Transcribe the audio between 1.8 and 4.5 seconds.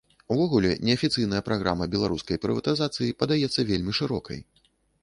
беларускай прыватызацыі падаецца вельмі шырокай.